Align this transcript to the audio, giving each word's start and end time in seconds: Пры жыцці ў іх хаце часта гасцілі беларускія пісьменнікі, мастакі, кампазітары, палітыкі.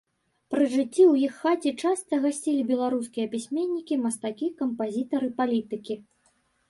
Пры 0.53 0.63
жыцці 0.75 1.03
ў 1.11 1.25
іх 1.25 1.33
хаце 1.41 1.73
часта 1.83 2.13
гасцілі 2.23 2.63
беларускія 2.71 3.27
пісьменнікі, 3.35 4.01
мастакі, 4.07 4.51
кампазітары, 4.63 5.27
палітыкі. 5.43 6.01